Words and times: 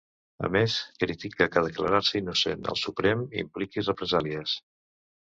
A 0.45 0.47
més, 0.53 0.77
critica 1.01 1.47
que 1.55 1.61
declarar-se 1.65 2.15
innocent 2.21 2.65
al 2.73 2.79
Suprem 2.85 3.21
impliqui 3.43 3.85
represàlies. 3.85 4.57